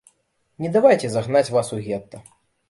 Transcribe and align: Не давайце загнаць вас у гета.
Не 0.65 0.71
давайце 0.77 1.11
загнаць 1.17 1.53
вас 1.59 1.71
у 1.77 1.81
гета. 1.89 2.25